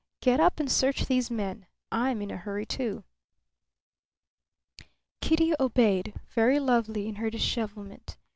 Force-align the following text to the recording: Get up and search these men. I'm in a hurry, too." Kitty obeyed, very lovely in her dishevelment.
Get 0.19 0.39
up 0.39 0.59
and 0.59 0.67
search 0.67 1.05
these 1.05 1.29
men. 1.29 1.67
I'm 1.91 2.23
in 2.23 2.31
a 2.31 2.37
hurry, 2.37 2.65
too." 2.65 3.03
Kitty 5.21 5.53
obeyed, 5.59 6.15
very 6.31 6.59
lovely 6.59 7.07
in 7.07 7.17
her 7.17 7.29
dishevelment. 7.29 8.17